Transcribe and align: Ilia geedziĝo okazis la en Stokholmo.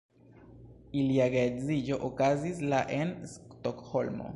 Ilia 1.01 1.27
geedziĝo 1.35 2.01
okazis 2.09 2.67
la 2.73 2.81
en 3.01 3.17
Stokholmo. 3.37 4.29